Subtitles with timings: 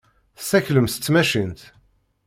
[0.37, 1.59] Tessaklem s tmacint.